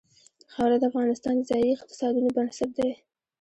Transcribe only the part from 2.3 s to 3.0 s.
بنسټ دی.